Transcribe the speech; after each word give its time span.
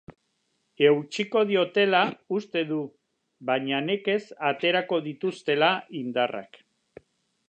Eutsiko 0.91 1.43
diotela 1.49 1.99
uste 2.37 2.63
du 2.71 2.79
baina 3.51 3.81
nekez 3.91 4.19
aterako 4.53 4.99
dituztela 5.11 5.71
indarrak. 6.01 6.63